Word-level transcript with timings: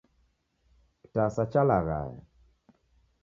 Kitasa 0.99 1.43
chalaghaya 1.51 2.17